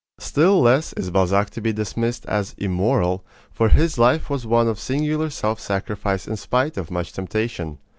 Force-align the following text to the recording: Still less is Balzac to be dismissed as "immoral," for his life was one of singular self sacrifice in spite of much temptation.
Still 0.17 0.59
less 0.59 0.93
is 0.93 1.11
Balzac 1.11 1.51
to 1.51 1.61
be 1.61 1.71
dismissed 1.71 2.25
as 2.25 2.55
"immoral," 2.57 3.23
for 3.51 3.69
his 3.69 3.99
life 3.99 4.31
was 4.31 4.47
one 4.47 4.67
of 4.67 4.79
singular 4.79 5.29
self 5.29 5.59
sacrifice 5.59 6.27
in 6.27 6.37
spite 6.37 6.75
of 6.75 6.89
much 6.89 7.13
temptation. 7.13 7.77